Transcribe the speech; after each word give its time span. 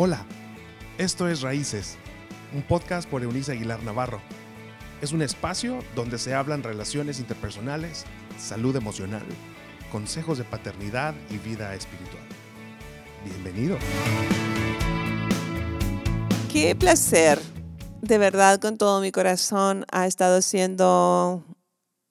Hola, 0.00 0.24
esto 0.96 1.28
es 1.28 1.40
Raíces, 1.40 1.96
un 2.54 2.62
podcast 2.62 3.10
por 3.10 3.24
Eunice 3.24 3.50
Aguilar 3.50 3.82
Navarro. 3.82 4.20
Es 5.02 5.10
un 5.10 5.22
espacio 5.22 5.80
donde 5.96 6.18
se 6.18 6.36
hablan 6.36 6.62
relaciones 6.62 7.18
interpersonales, 7.18 8.04
salud 8.38 8.76
emocional, 8.76 9.24
consejos 9.90 10.38
de 10.38 10.44
paternidad 10.44 11.16
y 11.30 11.38
vida 11.38 11.74
espiritual. 11.74 12.22
Bienvenido. 13.24 13.76
Qué 16.52 16.76
placer, 16.76 17.40
de 18.00 18.18
verdad, 18.18 18.60
con 18.60 18.78
todo 18.78 19.00
mi 19.00 19.10
corazón, 19.10 19.84
ha 19.90 20.06
estado 20.06 20.42
siendo 20.42 21.42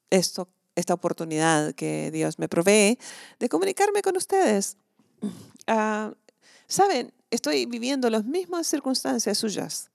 esto, 0.09 0.49
esta 0.75 0.93
oportunidad 0.93 1.73
que 1.73 2.11
Dios 2.11 2.38
me 2.38 2.49
provee 2.49 2.99
de 3.39 3.47
comunicarme 3.47 4.01
con 4.01 4.17
ustedes. 4.17 4.75
Ah, 5.67 6.11
Saben, 6.69 7.13
estoy 7.31 7.66
viviendo 7.66 8.09
las 8.09 8.26
mismas 8.26 8.67
circunstancias 8.67 9.38
suyas, 9.38 9.91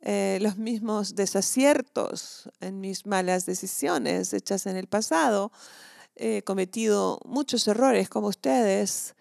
eh, 0.00 0.38
los 0.40 0.56
mismos 0.56 1.14
desaciertos 1.14 2.50
en 2.60 2.80
mis 2.80 3.06
malas 3.06 3.46
decisiones 3.46 4.32
hechas 4.32 4.66
en 4.66 4.76
el 4.76 4.86
pasado. 4.86 5.52
He 6.16 6.42
cometido 6.42 7.20
muchos 7.24 7.66
errores 7.68 8.08
como 8.08 8.28
ustedes. 8.28 9.14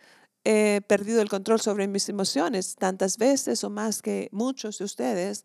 He 0.43 0.81
perdido 0.87 1.21
el 1.21 1.29
control 1.29 1.59
sobre 1.59 1.87
mis 1.87 2.07
emociones 2.09 2.75
tantas 2.75 3.17
veces 3.17 3.63
o 3.63 3.69
más 3.69 4.01
que 4.01 4.29
muchos 4.31 4.77
de 4.77 4.85
ustedes. 4.85 5.43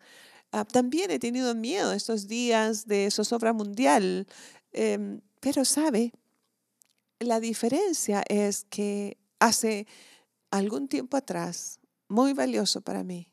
Ah, 0.53 0.65
también 0.65 1.11
he 1.11 1.19
tenido 1.19 1.55
miedo 1.55 1.93
estos 1.93 2.27
días 2.27 2.87
de 2.87 3.11
zozobra 3.11 3.53
mundial. 3.53 4.27
Em, 4.73 5.21
pero 5.41 5.65
sabe, 5.65 6.13
la 7.19 7.41
diferencia 7.41 8.23
es 8.29 8.65
que 8.69 9.17
hace 9.39 9.87
algún 10.51 10.89
tiempo 10.89 11.17
atrás, 11.17 11.80
muy 12.11 12.35
valioso 12.35 12.81
para 12.83 13.05
mí, 13.05 13.33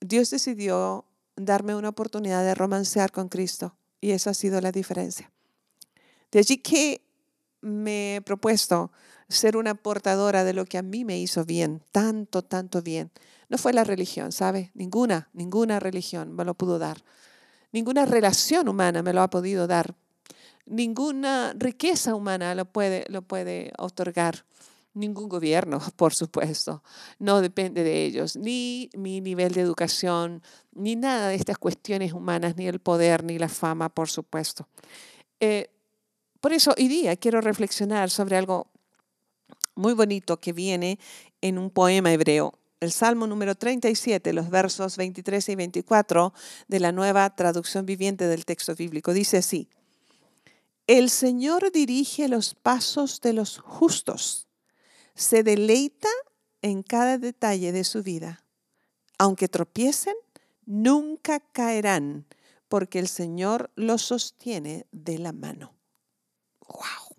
Dios 0.00 0.30
decidió 0.30 1.04
darme 1.36 1.74
una 1.74 1.90
oportunidad 1.90 2.42
de 2.42 2.54
romancear 2.54 3.12
con 3.12 3.28
Cristo 3.28 3.76
y 4.00 4.12
esa 4.12 4.30
ha 4.30 4.34
sido 4.34 4.60
la 4.60 4.72
diferencia. 4.72 5.30
De 6.32 6.38
allí 6.38 6.58
que 6.58 7.02
me 7.60 8.16
he 8.16 8.20
propuesto 8.22 8.90
ser 9.28 9.56
una 9.56 9.74
portadora 9.74 10.44
de 10.44 10.54
lo 10.54 10.64
que 10.64 10.78
a 10.78 10.82
mí 10.82 11.04
me 11.04 11.18
hizo 11.18 11.44
bien, 11.44 11.82
tanto, 11.92 12.42
tanto 12.42 12.82
bien. 12.82 13.10
No 13.48 13.58
fue 13.58 13.72
la 13.72 13.84
religión, 13.84 14.32
¿sabe? 14.32 14.70
Ninguna, 14.74 15.28
ninguna 15.32 15.78
religión 15.78 16.32
me 16.32 16.44
lo 16.44 16.54
pudo 16.54 16.78
dar. 16.78 17.04
Ninguna 17.72 18.06
relación 18.06 18.68
humana 18.68 19.02
me 19.02 19.12
lo 19.12 19.22
ha 19.22 19.30
podido 19.30 19.66
dar. 19.66 19.94
Ninguna 20.64 21.52
riqueza 21.56 22.14
humana 22.14 22.54
lo 22.54 22.64
puede, 22.64 23.04
lo 23.08 23.22
puede 23.22 23.72
otorgar. 23.78 24.44
Ningún 24.96 25.28
gobierno, 25.28 25.78
por 25.96 26.14
supuesto, 26.14 26.82
no 27.18 27.42
depende 27.42 27.84
de 27.84 28.04
ellos, 28.04 28.34
ni 28.34 28.88
mi 28.94 29.20
nivel 29.20 29.52
de 29.52 29.60
educación, 29.60 30.42
ni 30.72 30.96
nada 30.96 31.28
de 31.28 31.34
estas 31.34 31.58
cuestiones 31.58 32.14
humanas, 32.14 32.56
ni 32.56 32.66
el 32.66 32.80
poder, 32.80 33.22
ni 33.22 33.38
la 33.38 33.50
fama, 33.50 33.90
por 33.90 34.08
supuesto. 34.08 34.66
Eh, 35.38 35.68
por 36.40 36.54
eso 36.54 36.74
hoy 36.78 36.88
día 36.88 37.14
quiero 37.16 37.42
reflexionar 37.42 38.08
sobre 38.08 38.38
algo 38.38 38.68
muy 39.74 39.92
bonito 39.92 40.38
que 40.38 40.54
viene 40.54 40.98
en 41.42 41.58
un 41.58 41.68
poema 41.68 42.10
hebreo, 42.10 42.54
el 42.80 42.90
Salmo 42.90 43.26
número 43.26 43.54
37, 43.54 44.32
los 44.32 44.48
versos 44.48 44.96
23 44.96 45.50
y 45.50 45.54
24 45.56 46.32
de 46.68 46.80
la 46.80 46.92
nueva 46.92 47.28
traducción 47.36 47.84
viviente 47.84 48.26
del 48.28 48.46
texto 48.46 48.74
bíblico. 48.74 49.12
Dice 49.12 49.36
así, 49.38 49.68
el 50.86 51.10
Señor 51.10 51.70
dirige 51.72 52.28
los 52.28 52.54
pasos 52.54 53.20
de 53.20 53.34
los 53.34 53.58
justos 53.58 54.45
se 55.16 55.42
deleita 55.42 56.08
en 56.62 56.82
cada 56.82 57.18
detalle 57.18 57.72
de 57.72 57.82
su 57.82 58.02
vida. 58.02 58.44
Aunque 59.18 59.48
tropiecen, 59.48 60.14
nunca 60.66 61.40
caerán, 61.40 62.26
porque 62.68 62.98
el 62.98 63.08
Señor 63.08 63.70
los 63.76 64.02
sostiene 64.02 64.86
de 64.92 65.18
la 65.18 65.32
mano. 65.32 65.74
¡Wow! 66.68 67.16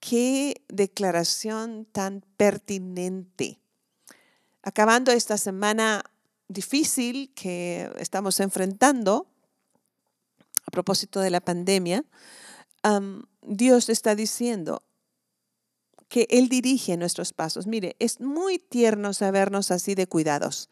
¡Qué 0.00 0.62
declaración 0.68 1.86
tan 1.86 2.22
pertinente! 2.36 3.60
Acabando 4.62 5.12
esta 5.12 5.38
semana 5.38 6.04
difícil 6.48 7.32
que 7.34 7.90
estamos 7.98 8.40
enfrentando, 8.40 9.26
a 10.66 10.70
propósito 10.70 11.20
de 11.20 11.30
la 11.30 11.40
pandemia, 11.40 12.04
Dios 13.42 13.88
está 13.88 14.14
diciendo, 14.14 14.82
que 16.08 16.26
Él 16.30 16.48
dirige 16.48 16.96
nuestros 16.96 17.32
pasos. 17.32 17.66
Mire, 17.66 17.96
es 17.98 18.20
muy 18.20 18.58
tierno 18.58 19.12
sabernos 19.12 19.70
así 19.70 19.94
de 19.94 20.06
cuidados. 20.06 20.70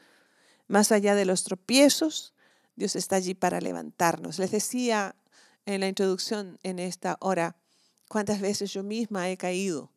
Más 0.69 0.93
allá 0.93 1.15
de 1.15 1.25
los 1.25 1.45
tropiezos, 1.45 2.35
Dios 2.77 2.97
está 2.97 3.17
allí 3.17 3.35
para 3.35 3.61
levantarnos. 3.61 4.39
Les 4.39 4.51
decía 4.51 5.15
en 5.67 5.81
la 5.81 5.89
introducción 5.89 6.59
en 6.63 6.79
esta 6.79 7.17
hora 7.21 7.57
cuántas 8.09 8.41
veces 8.41 8.73
yo 8.73 8.83
misma 8.83 9.31
he 9.31 9.37
caído. 9.37 9.91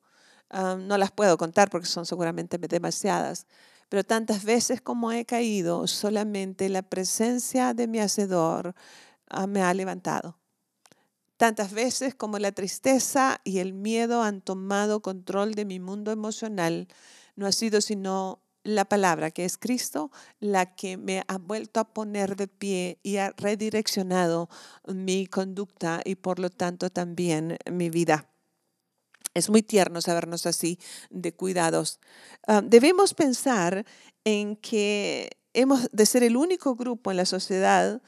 no 0.52 0.98
las 0.98 1.12
puedo 1.12 1.38
contar 1.38 1.70
porque 1.70 1.88
son 1.88 2.06
seguramente 2.06 2.58
demasiadas, 2.58 3.46
pero 3.90 4.04
tantas 4.04 4.44
veces 4.44 4.82
como 4.82 5.12
he 5.12 5.26
caído, 5.26 5.88
solamente 5.88 6.70
la 6.70 6.82
presencia 6.82 7.74
de 7.74 7.88
mi 7.88 8.00
Hacedor 8.00 8.74
ah, 9.30 9.48
me 9.48 9.62
ha 9.62 9.74
levantado. 9.74 10.38
Tantas 11.38 11.74
veces 11.74 12.16
como 12.16 12.40
la 12.40 12.54
tristeza 12.54 13.42
y 13.44 13.60
el 13.60 13.74
miedo 13.74 14.24
han 14.24 14.42
tomado 14.42 15.02
control 15.02 15.54
de 15.54 15.66
mi 15.66 15.80
mundo 15.80 16.12
emocional, 16.12 16.88
no 17.36 17.46
ha 17.46 17.52
sido 17.52 17.82
sino 17.82 18.42
la 18.64 18.86
palabra 18.86 19.32
que 19.32 19.46
es 19.46 19.58
Cristo 19.58 20.12
la 20.40 20.76
que 20.76 20.98
me 20.98 21.24
ha 21.28 21.38
vuelto 21.38 21.80
a 21.80 21.94
poner 21.94 22.36
de 22.36 22.48
pie 22.48 23.00
y 23.04 23.18
ha 23.18 23.34
redireccionado 23.38 24.50
mi 24.88 25.28
conducta 25.28 26.02
y 26.04 26.16
por 26.16 26.40
lo 26.40 26.50
tanto 26.50 26.90
también 26.90 27.58
mi 27.72 27.90
vida. 27.90 28.28
Es 29.34 29.50
muy 29.50 29.62
tierno 29.62 30.02
sabernos 30.02 30.46
así 30.46 30.80
de 31.10 31.34
cuidados. 31.34 32.00
Ah, 32.48 32.62
debemos 32.64 33.14
pensar 33.14 33.86
en 34.24 34.56
que 34.56 35.30
hemos 35.54 35.90
de 35.92 36.06
ser 36.06 36.24
el 36.24 36.36
único 36.38 36.76
grupo 36.76 37.12
en 37.12 37.18
la 37.18 37.26
sociedad 37.26 38.02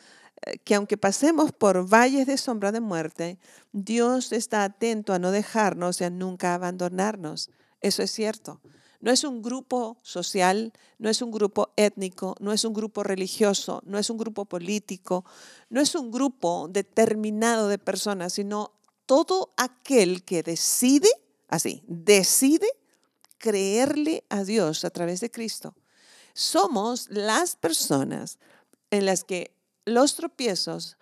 que 0.64 0.76
aunque 0.76 0.98
pasemos 0.98 1.52
por 1.52 1.88
valles 1.88 2.28
de 2.28 2.38
sombra 2.38 2.72
de 2.72 2.80
muerte, 2.80 3.40
Dios 3.72 4.32
está 4.32 4.64
atento 4.64 5.14
a 5.14 5.20
no 5.20 5.32
dejarnos 5.32 6.02
y 6.02 6.04
a 6.04 6.10
nunca 6.10 6.54
abandonarnos. 6.54 7.50
Eso 7.82 8.04
es 8.04 8.12
cierto. 8.12 8.62
No 9.00 9.12
es 9.12 9.24
un 9.24 9.42
grupo 9.42 9.98
social, 10.02 10.74
no 10.98 11.10
es 11.10 11.22
un 11.22 11.32
grupo 11.32 11.72
étnico, 11.76 12.36
no 12.40 12.52
es 12.52 12.66
un 12.66 12.74
grupo 12.74 13.04
religioso, 13.04 13.82
no 13.86 14.00
es 14.00 14.10
un 14.10 14.18
grupo 14.18 14.46
político, 14.46 15.24
no 15.70 15.82
es 15.82 15.94
un 15.94 16.12
grupo 16.12 16.68
determinado 16.68 17.68
de 17.68 17.78
personas, 17.78 18.34
sino 18.34 18.72
todo 19.06 19.54
aquel 19.56 20.24
que 20.24 20.42
decide, 20.42 21.10
así, 21.48 21.84
decide 21.88 22.68
creerle 23.38 24.24
a 24.30 24.44
Dios 24.44 24.84
a 24.84 24.90
través 24.90 25.20
de 25.20 25.30
Cristo. 25.30 25.76
Somos 26.34 27.08
las 27.10 27.56
personas 27.56 28.40
en 28.90 29.06
las 29.06 29.24
que 29.24 29.57
los 29.88 30.16
tropiezos, 30.16 30.98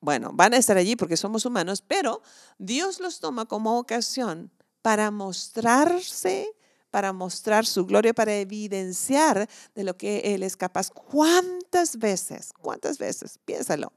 bueno, 0.00 0.30
van 0.32 0.54
a 0.54 0.56
estar 0.56 0.76
allí 0.76 0.96
porque 0.96 1.16
somos 1.16 1.44
humanos, 1.44 1.82
pero 1.86 2.22
Dios 2.58 3.00
los 3.00 3.20
toma 3.20 3.46
como 3.46 3.78
ocasión 3.78 4.50
para 4.82 5.10
mostrarse, 5.10 6.48
para 6.90 7.12
mostrar 7.12 7.66
su 7.66 7.86
gloria, 7.86 8.12
para 8.12 8.34
evidenciar 8.34 9.48
de 9.74 9.84
lo 9.84 9.96
que 9.96 10.34
Él 10.34 10.42
es 10.42 10.56
capaz. 10.56 10.90
¿Cuántas 10.90 11.98
veces? 11.98 12.52
¿Cuántas 12.60 12.98
veces? 12.98 13.38
Piénsalo. 13.44 13.92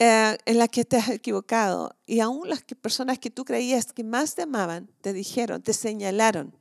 Eh, 0.00 0.36
en 0.44 0.58
la 0.58 0.66
que 0.66 0.84
te 0.84 0.96
has 0.96 1.08
equivocado 1.08 1.96
y 2.04 2.18
aún 2.18 2.48
las 2.48 2.64
personas 2.64 3.20
que 3.20 3.30
tú 3.30 3.44
creías 3.44 3.92
que 3.92 4.02
más 4.02 4.34
te 4.34 4.42
amaban 4.42 4.90
te 5.00 5.12
dijeron, 5.12 5.62
te 5.62 5.72
señalaron 5.72 6.58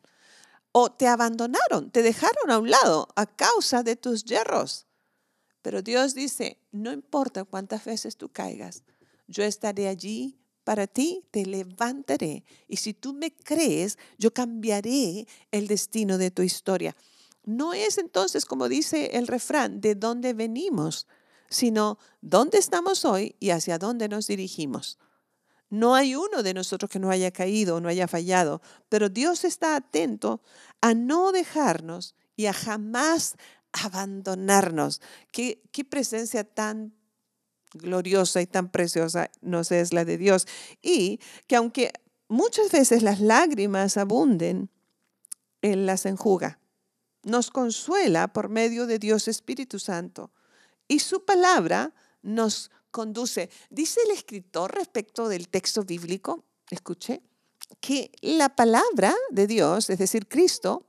o 0.72 0.92
te 0.92 1.08
abandonaron, 1.08 1.90
te 1.90 2.04
dejaron 2.04 2.52
a 2.52 2.60
un 2.60 2.70
lado 2.70 3.08
a 3.16 3.26
causa 3.26 3.82
de 3.82 3.96
tus 3.96 4.24
yerros. 4.24 4.86
Pero 5.64 5.82
Dios 5.82 6.14
dice, 6.14 6.60
no 6.72 6.92
importa 6.92 7.46
cuántas 7.46 7.86
veces 7.86 8.18
tú 8.18 8.30
caigas, 8.30 8.84
yo 9.28 9.44
estaré 9.44 9.88
allí 9.88 10.38
para 10.64 10.88
ti, 10.88 11.26
te 11.32 11.46
levantaré. 11.46 12.44
Y 12.68 12.78
si 12.78 12.94
tú 12.94 13.14
me 13.14 13.34
crees, 13.34 13.98
yo 14.20 14.32
cambiaré 14.34 15.26
el 15.52 15.68
destino 15.68 16.18
de 16.18 16.32
tu 16.32 16.44
historia. 16.44 16.96
No 17.46 17.74
es 17.74 17.98
entonces, 17.98 18.46
como 18.46 18.70
dice 18.70 19.12
el 19.14 19.26
refrán, 19.26 19.82
de 19.82 19.96
dónde 19.96 20.34
venimos, 20.34 21.08
sino 21.50 21.98
dónde 22.22 22.58
estamos 22.58 23.06
hoy 23.06 23.36
y 23.40 23.52
hacia 23.52 23.78
dónde 23.78 24.10
nos 24.10 24.28
dirigimos. 24.28 25.00
No 25.70 25.96
hay 25.96 26.16
uno 26.16 26.44
de 26.44 26.54
nosotros 26.54 26.92
que 26.92 27.00
no 27.00 27.10
haya 27.10 27.32
caído 27.32 27.78
o 27.78 27.80
no 27.80 27.90
haya 27.90 28.08
fallado, 28.08 28.62
pero 28.90 29.10
Dios 29.10 29.44
está 29.46 29.76
atento 29.76 30.42
a 30.82 30.94
no 30.94 31.32
dejarnos 31.32 32.16
y 32.36 32.46
a 32.48 32.54
jamás 32.54 33.36
abandonarnos. 33.74 35.02
¿Qué, 35.32 35.62
qué 35.72 35.84
presencia 35.84 36.44
tan 36.44 36.94
gloriosa 37.74 38.42
y 38.42 38.48
tan 38.48 38.70
preciosa 38.70 39.30
nos 39.42 39.72
es 39.72 39.94
la 39.94 40.06
de 40.06 40.18
Dios. 40.18 40.48
Y 40.82 41.20
que 41.48 41.56
aunque 41.56 41.92
muchas 42.28 42.72
veces 42.72 43.04
las 43.04 43.20
lágrimas 43.20 43.98
abunden, 43.98 44.70
Él 45.62 45.86
las 45.86 46.06
enjuga. 46.06 46.60
nos 47.24 47.52
consuela 47.52 48.34
por 48.34 48.50
medio 48.50 48.86
de 48.86 49.00
Dios 49.00 49.30
Espíritu 49.30 49.80
Santo 49.80 50.34
y 50.90 51.00
su 51.00 51.24
palabra 51.24 51.94
nos 52.22 52.70
conduce. 52.92 53.50
Dice 53.70 54.02
el 54.04 54.12
escritor 54.12 54.76
respecto 54.76 55.30
del 55.30 55.48
texto 55.48 55.86
bíblico, 55.86 56.44
escuché, 56.70 57.22
que 57.80 58.12
la 58.22 58.50
palabra 58.58 59.16
de 59.32 59.48
Dios, 59.48 59.90
es 59.90 60.00
decir, 60.00 60.28
Cristo, 60.28 60.86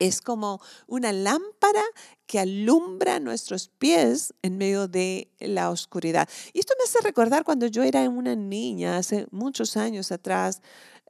es 0.00 0.20
como 0.20 0.60
una 0.88 1.12
lámpara 1.12 1.84
que 2.26 2.40
alumbra 2.40 3.20
nuestros 3.20 3.68
pies 3.68 4.34
en 4.42 4.58
medio 4.58 4.88
de 4.88 5.30
la 5.38 5.70
oscuridad. 5.70 6.28
Y 6.52 6.58
esto 6.58 6.74
me 6.78 6.84
hace 6.84 7.06
recordar 7.06 7.44
cuando 7.44 7.66
yo 7.66 7.84
era 7.84 8.08
una 8.08 8.34
niña, 8.34 8.96
hace 8.96 9.26
muchos 9.30 9.76
años 9.76 10.10
atrás, 10.10 10.62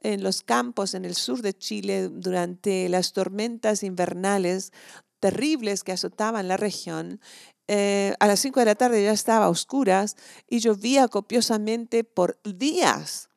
en 0.03 0.23
los 0.23 0.43
campos 0.43 0.93
en 0.93 1.05
el 1.05 1.15
sur 1.15 1.41
de 1.41 1.53
Chile, 1.53 2.09
durante 2.09 2.89
las 2.89 3.13
tormentas 3.13 3.83
invernales 3.83 4.71
terribles 5.19 5.83
que 5.83 5.93
azotaban 5.93 6.47
la 6.47 6.57
región. 6.57 7.21
Eh, 7.67 8.13
a 8.19 8.27
las 8.27 8.39
5 8.41 8.59
de 8.59 8.65
la 8.65 8.75
tarde 8.75 9.03
ya 9.03 9.13
estaba 9.13 9.45
a 9.45 9.49
oscuras 9.49 10.17
y 10.49 10.59
llovía 10.59 11.07
copiosamente 11.07 12.03
por 12.03 12.39
días. 12.43 13.30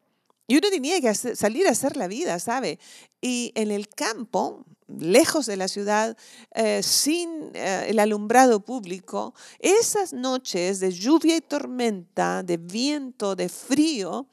Y 0.47 0.57
uno 0.59 0.69
tenía 0.71 1.01
que 1.01 1.15
salir 1.15 1.67
a 1.67 1.71
hacer 1.71 1.97
la 1.97 2.07
vida, 2.07 2.39
¿sabe? 2.39 2.79
Y 3.21 3.53
en 3.55 3.71
el 3.71 3.89
campo, 3.89 4.65
lejos 4.87 5.47
de 5.47 5.57
la 5.57 5.69
ciudad, 5.69 6.19
eh, 6.55 6.83
sin 6.83 7.51
eh, 7.55 7.87
el 7.89 7.99
alumbrado 7.99 8.61
público, 8.61 9.35
esas 9.59 10.13
noches 10.13 10.81
de 10.81 10.93
lluvia 10.93 11.37
y 11.37 11.41
tormenta, 11.41 12.43
de 12.43 12.59
viento, 12.59 13.35
de 13.37 13.49
frío, 13.49 14.27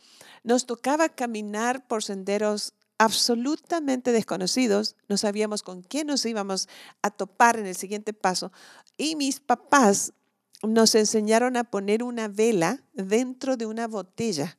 nos 0.43 0.65
tocaba 0.65 1.07
caminar 1.07 1.87
por 1.87 2.03
senderos 2.03 2.73
absolutamente 2.97 4.11
desconocidos, 4.11 4.95
no 5.07 5.17
sabíamos 5.17 5.63
con 5.63 5.81
quién 5.81 6.07
nos 6.07 6.25
íbamos 6.25 6.67
a 7.01 7.09
topar 7.09 7.57
en 7.57 7.65
el 7.65 7.75
siguiente 7.75 8.13
paso. 8.13 8.51
Y 8.97 9.15
mis 9.15 9.39
papás 9.39 10.13
nos 10.61 10.93
enseñaron 10.93 11.57
a 11.57 11.63
poner 11.63 12.03
una 12.03 12.27
vela 12.27 12.83
dentro 12.93 13.57
de 13.57 13.65
una 13.65 13.87
botella 13.87 14.57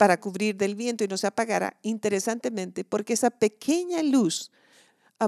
para 0.00 0.18
cubrir 0.18 0.56
del 0.56 0.76
viento 0.76 1.04
y 1.04 1.08
no 1.08 1.18
se 1.18 1.26
apagara, 1.26 1.76
interesantemente, 1.82 2.86
porque 2.86 3.12
esa 3.12 3.28
pequeña 3.28 4.02
luz 4.02 4.50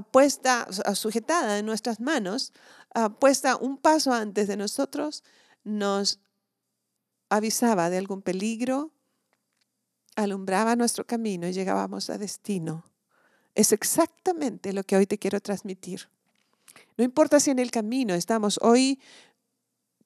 puesta, 0.09 0.67
sujetada 0.95 1.59
en 1.59 1.67
nuestras 1.67 1.99
manos, 1.99 2.53
puesta 3.19 3.55
un 3.55 3.77
paso 3.77 4.11
antes 4.11 4.47
de 4.47 4.57
nosotros, 4.57 5.23
nos 5.63 6.19
avisaba 7.29 7.91
de 7.91 7.99
algún 7.99 8.23
peligro, 8.23 8.91
alumbraba 10.15 10.75
nuestro 10.75 11.05
camino 11.05 11.47
y 11.47 11.53
llegábamos 11.53 12.09
a 12.09 12.17
destino. 12.17 12.83
Es 13.53 13.73
exactamente 13.73 14.73
lo 14.73 14.81
que 14.83 14.95
hoy 14.95 15.05
te 15.05 15.19
quiero 15.19 15.39
transmitir. 15.39 16.09
No 16.97 17.03
importa 17.03 17.39
si 17.39 17.51
en 17.51 17.59
el 17.59 17.69
camino 17.69 18.15
estamos 18.15 18.57
hoy 18.63 18.99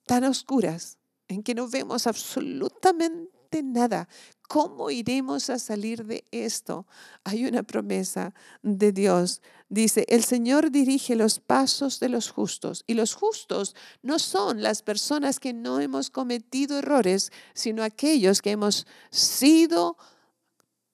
tan 0.05 0.25
oscuras, 0.25 0.97
en 1.29 1.41
que 1.41 1.55
no 1.55 1.69
vemos 1.69 2.05
absolutamente 2.05 3.31
nada, 3.63 4.09
¿Cómo 4.47 4.89
iremos 4.89 5.49
a 5.49 5.59
salir 5.59 6.05
de 6.05 6.23
esto? 6.31 6.85
Hay 7.25 7.45
una 7.45 7.63
promesa 7.63 8.33
de 8.63 8.93
Dios. 8.93 9.41
Dice, 9.67 10.05
el 10.07 10.23
Señor 10.23 10.71
dirige 10.71 11.17
los 11.17 11.39
pasos 11.39 11.99
de 11.99 12.07
los 12.07 12.29
justos. 12.29 12.85
Y 12.87 12.93
los 12.93 13.13
justos 13.13 13.75
no 14.01 14.19
son 14.19 14.63
las 14.63 14.83
personas 14.83 15.41
que 15.41 15.51
no 15.51 15.81
hemos 15.81 16.09
cometido 16.09 16.79
errores, 16.79 17.33
sino 17.53 17.83
aquellos 17.83 18.41
que 18.41 18.51
hemos 18.51 18.87
sido 19.11 19.97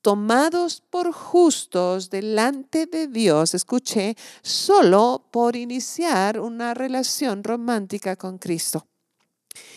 tomados 0.01 0.81
por 0.89 1.13
justos 1.13 2.09
delante 2.09 2.87
de 2.87 3.07
Dios, 3.07 3.53
escuché, 3.53 4.15
solo 4.41 5.27
por 5.31 5.55
iniciar 5.55 6.39
una 6.39 6.73
relación 6.73 7.43
romántica 7.43 8.15
con 8.15 8.39
Cristo. 8.39 8.85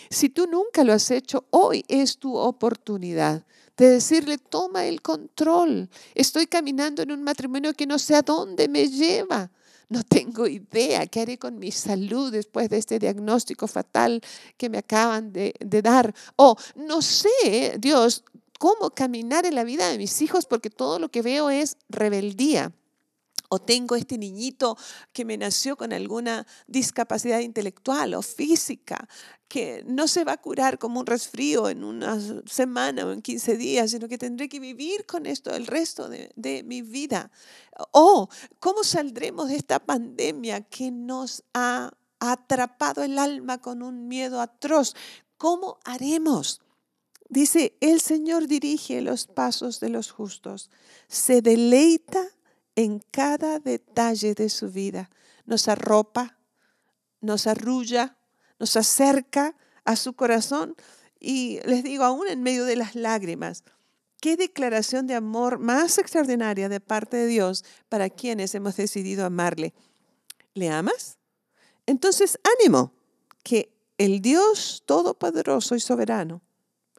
Si 0.09 0.31
tú 0.31 0.47
nunca 0.47 0.83
lo 0.83 0.95
has 0.95 1.11
hecho, 1.11 1.45
hoy 1.51 1.85
es 1.89 2.19
tu 2.19 2.37
oportunidad 2.37 3.45
de 3.77 3.91
decirle, 3.91 4.39
toma 4.39 4.87
el 4.87 5.03
control. 5.03 5.89
Estoy 6.15 6.47
caminando 6.47 7.03
en 7.03 7.13
un 7.13 7.23
matrimonio 7.23 7.75
que 7.75 7.87
no 7.87 7.99
sé 7.99 8.15
a 8.15 8.23
dónde 8.23 8.69
me 8.69 8.89
lleva. 8.89 9.51
No 9.89 10.03
tengo 10.03 10.47
idea 10.49 11.07
qué 11.07 11.21
haré 11.21 11.39
con 11.39 11.59
mi 11.59 11.71
salud 11.71 12.33
después 12.33 12.69
de 12.69 12.79
este 12.79 12.99
diagnóstico 12.99 13.69
fatal 13.69 14.21
que 14.57 14.69
me 14.69 14.79
acaban 14.79 15.33
de, 15.33 15.55
de 15.61 15.83
dar. 15.83 16.13
O 16.35 16.57
no 16.75 17.03
sé, 17.03 17.77
Dios, 17.79 18.25
cómo 18.59 18.91
caminar 18.91 19.47
en 19.47 19.55
la 19.55 19.65
vida 19.65 19.89
de 19.89 19.99
mis 19.99 20.21
hijos 20.23 20.47
porque 20.47 20.71
todo 20.71 20.99
lo 20.99 21.09
que 21.11 21.23
veo 21.23 21.51
es 21.51 21.77
rebeldía 21.89 22.73
o 23.49 23.59
tengo 23.59 23.97
este 23.97 24.19
niñito 24.19 24.77
que 25.13 25.25
me 25.25 25.37
nació 25.37 25.77
con 25.77 25.93
alguna 25.93 26.47
discapacidad 26.67 27.41
intelectual 27.41 28.15
o 28.15 28.23
física, 28.23 29.09
que 29.49 29.85
no 29.87 30.09
se 30.09 30.25
va 30.25 30.33
a 30.33 30.41
curar 30.41 30.79
como 30.79 31.01
un 31.01 31.07
resfrío 31.07 31.69
en 31.69 31.85
una 31.85 32.19
semana 32.47 33.07
o 33.07 33.13
en 33.13 33.23
15 33.23 33.57
días, 33.57 33.91
sino 33.91 34.09
que 34.09 34.19
tendré 34.19 34.49
que 34.49 34.61
vivir 34.61 35.07
con 35.07 35.27
esto 35.27 35.55
el 35.55 35.67
resto 35.67 36.09
de, 36.09 36.63
mi 36.65 36.83
vida. 36.83 37.31
O 37.93 38.29
cómo 38.59 38.83
saldremos 38.83 39.49
de 39.49 39.57
esta 39.57 39.79
pandemia 39.79 40.63
que 40.63 40.91
nos 40.91 41.45
ha 41.55 41.93
atrapado 42.19 43.03
el 43.03 43.19
alma 43.19 43.59
con 43.59 43.83
un 43.83 44.09
miedo 44.09 44.41
atroz. 44.41 44.95
¿Cómo 45.37 45.79
haremos? 45.85 46.61
Dice, 47.29 47.77
el 47.81 48.01
Señor 48.01 48.47
dirige 48.47 49.01
los 49.03 49.27
pasos 49.27 49.81
de 49.81 49.89
los 49.89 50.13
justos, 50.13 50.71
se 51.09 51.43
deleita 51.43 52.25
en 52.77 53.01
cada 53.11 53.59
detalle 53.59 54.35
de 54.35 54.49
su 54.49 54.71
vida. 54.71 55.11
Nos 55.45 55.67
arropa, 55.67 56.39
nos 57.21 57.47
arrulla, 57.47 58.17
nos 58.59 58.77
acerca 58.77 59.57
a 59.85 59.97
su 59.97 60.13
corazón 60.13 60.77
y 61.19 61.61
les 61.65 61.83
digo, 61.83 62.05
aún 62.05 62.29
en 62.29 62.43
medio 62.43 62.65
de 62.65 62.77
las 62.77 62.95
lágrimas, 62.95 63.65
qué 64.21 64.37
declaración 64.37 65.07
de 65.07 65.15
amor 65.15 65.59
más 65.59 65.99
extraordinaria 65.99 66.69
de 66.69 66.81
parte 66.81 67.17
de 67.17 67.27
Dios 67.27 67.65
para 67.89 68.11
quienes 68.11 68.55
hemos 68.55 68.77
decidido 68.77 69.25
amarle. 69.25 69.75
¿Le 70.55 70.71
amas? 70.71 71.19
Entonces, 71.87 72.39
ánimo, 72.61 72.93
que 73.43 73.73
el 73.99 74.21
Dios 74.21 74.83
Todopoderoso 74.87 75.75
y 75.75 75.81
Soberano 75.81 76.43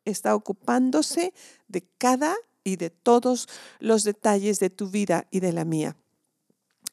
está 0.05 0.35
ocupándose 0.35 1.33
de 1.67 1.87
cada 1.97 2.35
y 2.67 2.75
de 2.75 2.89
todos 2.89 3.47
los 3.79 4.03
detalles 4.03 4.59
de 4.59 4.69
tu 4.69 4.89
vida 4.89 5.25
y 5.31 5.39
de 5.39 5.53
la 5.53 5.63
mía. 5.63 5.95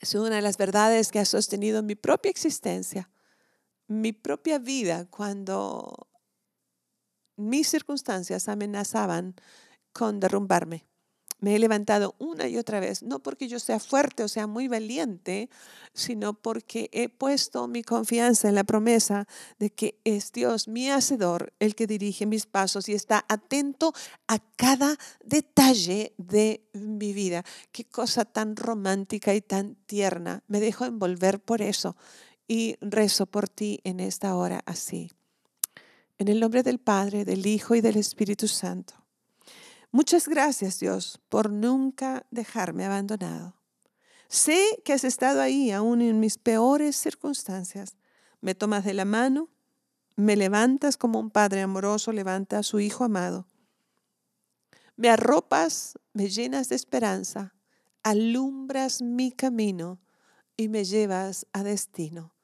Es 0.00 0.14
una 0.14 0.36
de 0.36 0.42
las 0.42 0.56
verdades 0.56 1.10
que 1.10 1.18
ha 1.18 1.24
sostenido 1.24 1.82
mi 1.82 1.96
propia 1.96 2.30
existencia, 2.30 3.10
mi 3.88 4.12
propia 4.12 4.58
vida, 4.58 5.06
cuando 5.10 6.08
mis 7.36 7.68
circunstancias 7.68 8.48
amenazaban 8.48 9.34
con 9.92 10.20
derrumbarme. 10.20 10.86
Me 11.44 11.54
he 11.54 11.58
levantado 11.58 12.14
una 12.18 12.48
y 12.48 12.56
otra 12.56 12.80
vez, 12.80 13.02
no 13.02 13.18
porque 13.18 13.48
yo 13.48 13.58
sea 13.58 13.78
fuerte 13.78 14.22
o 14.22 14.28
sea 14.28 14.46
muy 14.46 14.66
valiente, 14.66 15.50
sino 15.92 16.32
porque 16.32 16.88
he 16.90 17.10
puesto 17.10 17.68
mi 17.68 17.82
confianza 17.82 18.48
en 18.48 18.54
la 18.54 18.64
promesa 18.64 19.28
de 19.58 19.68
que 19.68 20.00
es 20.04 20.32
Dios, 20.32 20.68
mi 20.68 20.88
hacedor, 20.88 21.52
el 21.58 21.74
que 21.74 21.86
dirige 21.86 22.24
mis 22.24 22.46
pasos 22.46 22.88
y 22.88 22.94
está 22.94 23.26
atento 23.28 23.92
a 24.26 24.38
cada 24.56 24.96
detalle 25.22 26.14
de 26.16 26.66
mi 26.72 27.12
vida. 27.12 27.44
Qué 27.72 27.84
cosa 27.84 28.24
tan 28.24 28.56
romántica 28.56 29.34
y 29.34 29.42
tan 29.42 29.74
tierna. 29.84 30.42
Me 30.48 30.60
dejo 30.60 30.86
envolver 30.86 31.40
por 31.40 31.60
eso 31.60 31.94
y 32.48 32.78
rezo 32.80 33.26
por 33.26 33.50
ti 33.50 33.80
en 33.84 34.00
esta 34.00 34.34
hora 34.34 34.62
así. 34.64 35.12
En 36.16 36.28
el 36.28 36.40
nombre 36.40 36.62
del 36.62 36.78
Padre, 36.78 37.26
del 37.26 37.44
Hijo 37.44 37.74
y 37.74 37.82
del 37.82 37.98
Espíritu 37.98 38.48
Santo. 38.48 39.03
Muchas 39.94 40.26
gracias 40.26 40.80
Dios 40.80 41.20
por 41.28 41.50
nunca 41.50 42.26
dejarme 42.32 42.84
abandonado. 42.84 43.54
Sé 44.26 44.82
que 44.84 44.92
has 44.92 45.04
estado 45.04 45.40
ahí 45.40 45.70
aún 45.70 46.02
en 46.02 46.18
mis 46.18 46.36
peores 46.36 46.96
circunstancias. 46.96 47.96
Me 48.40 48.56
tomas 48.56 48.84
de 48.84 48.92
la 48.92 49.04
mano, 49.04 49.50
me 50.16 50.34
levantas 50.34 50.96
como 50.96 51.20
un 51.20 51.30
padre 51.30 51.62
amoroso 51.62 52.10
levanta 52.10 52.58
a 52.58 52.64
su 52.64 52.80
hijo 52.80 53.04
amado. 53.04 53.46
Me 54.96 55.10
arropas, 55.10 55.96
me 56.12 56.28
llenas 56.28 56.68
de 56.68 56.74
esperanza, 56.74 57.54
alumbras 58.02 59.00
mi 59.00 59.30
camino 59.30 60.00
y 60.56 60.70
me 60.70 60.84
llevas 60.84 61.46
a 61.52 61.62
destino. 61.62 62.34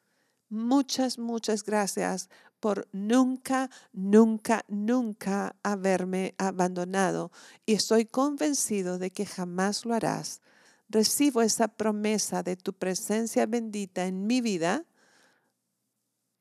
Muchas, 0.50 1.18
muchas 1.18 1.64
gracias 1.64 2.28
por 2.60 2.86
nunca, 2.92 3.70
nunca, 3.92 4.64
nunca 4.68 5.56
haberme 5.62 6.34
abandonado 6.38 7.32
y 7.66 7.72
estoy 7.72 8.04
convencido 8.04 8.98
de 8.98 9.10
que 9.10 9.26
jamás 9.26 9.84
lo 9.84 9.94
harás. 9.94 10.40
Recibo 10.88 11.42
esa 11.42 11.68
promesa 11.68 12.42
de 12.42 12.56
tu 12.56 12.72
presencia 12.72 13.46
bendita 13.46 14.06
en 14.06 14.26
mi 14.26 14.40
vida 14.40 14.84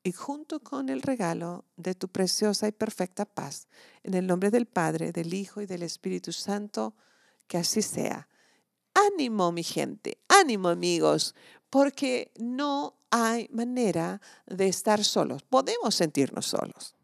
y 0.02 0.12
junto 0.12 0.60
con 0.60 0.88
el 0.88 1.02
regalo 1.02 1.64
de 1.76 1.94
tu 1.94 2.08
preciosa 2.08 2.68
y 2.68 2.72
perfecta 2.72 3.24
paz. 3.24 3.68
En 4.02 4.14
el 4.14 4.26
nombre 4.26 4.50
del 4.50 4.66
Padre, 4.66 5.12
del 5.12 5.34
Hijo 5.34 5.60
y 5.60 5.66
del 5.66 5.82
Espíritu 5.82 6.32
Santo, 6.32 6.94
que 7.46 7.58
así 7.58 7.82
sea. 7.82 8.28
Ánimo, 8.94 9.52
mi 9.52 9.62
gente, 9.62 10.18
ánimo, 10.28 10.68
amigos, 10.68 11.34
porque 11.70 12.32
no 12.36 12.96
hay 13.10 13.48
manera 13.52 14.20
de 14.46 14.68
estar 14.68 15.02
solos. 15.04 15.42
Podemos 15.42 15.94
sentirnos 15.94 16.46
solos, 16.46 16.94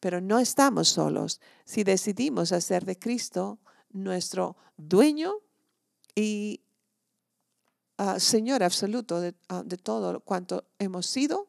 pero 0.00 0.20
no 0.20 0.38
estamos 0.38 0.88
solos 0.88 1.40
si 1.64 1.84
decidimos 1.84 2.52
hacer 2.52 2.84
de 2.84 2.98
Cristo 2.98 3.58
nuestro 3.90 4.56
dueño 4.76 5.34
y 6.14 6.60
ah, 7.98 8.18
Señor 8.18 8.62
absoluto 8.62 9.20
de, 9.20 9.34
ah, 9.48 9.62
de 9.64 9.76
todo 9.76 10.20
cuanto 10.20 10.64
hemos 10.78 11.06
sido, 11.06 11.48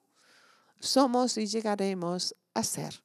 somos 0.80 1.38
y 1.38 1.48
llegaremos 1.48 2.36
a 2.54 2.64
ser. 2.64 3.04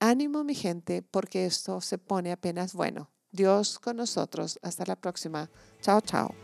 Ánimo 0.00 0.44
mi 0.44 0.54
gente, 0.54 1.02
porque 1.02 1.46
esto 1.46 1.80
se 1.80 1.98
pone 1.98 2.32
apenas 2.32 2.74
bueno. 2.74 3.10
Dios 3.30 3.78
con 3.78 3.96
nosotros. 3.96 4.58
Hasta 4.62 4.84
la 4.86 4.96
próxima. 4.96 5.50
Chao, 5.80 6.00
chao. 6.00 6.43